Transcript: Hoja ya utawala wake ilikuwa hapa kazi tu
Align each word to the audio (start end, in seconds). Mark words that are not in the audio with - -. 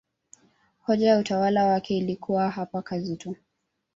Hoja 0.81 1.07
ya 1.07 1.17
utawala 1.19 1.65
wake 1.65 1.97
ilikuwa 1.97 2.49
hapa 2.49 2.81
kazi 2.81 3.15
tu 3.15 3.35